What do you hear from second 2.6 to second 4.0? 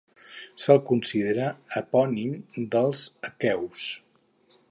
dels aqueus.